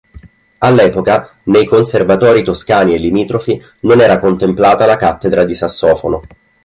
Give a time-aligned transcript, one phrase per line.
[0.57, 6.23] All'epoca, nei conservatori toscani e limitrofi non era contemplata la cattedra di sassofono.